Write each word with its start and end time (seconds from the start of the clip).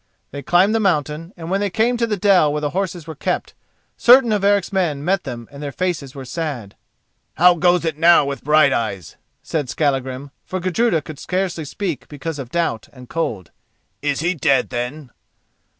They 0.31 0.41
climbed 0.41 0.73
the 0.73 0.79
mountain, 0.79 1.31
and 1.37 1.51
when 1.51 1.59
they 1.61 1.69
came 1.69 1.95
to 1.97 2.07
the 2.07 2.17
dell 2.17 2.51
where 2.51 2.59
the 2.59 2.71
horses 2.71 3.05
were 3.05 3.13
kept, 3.13 3.53
certain 3.97 4.31
of 4.31 4.43
Eric's 4.43 4.73
men 4.73 5.05
met 5.05 5.25
them 5.25 5.47
and 5.51 5.61
their 5.61 5.71
faces 5.71 6.15
were 6.15 6.25
sad. 6.25 6.75
"How 7.35 7.53
goes 7.53 7.85
it 7.85 7.99
now 7.99 8.25
with 8.25 8.43
Brighteyes?" 8.43 9.17
said 9.43 9.69
Skallagrim, 9.69 10.31
for 10.43 10.59
Gudruda 10.59 11.03
could 11.03 11.19
scarcely 11.19 11.65
speak 11.65 12.07
because 12.07 12.39
of 12.39 12.49
doubt 12.49 12.87
and 12.91 13.09
cold. 13.09 13.51
"Is 14.01 14.21
he 14.21 14.33
dead, 14.33 14.71
then?" 14.71 15.11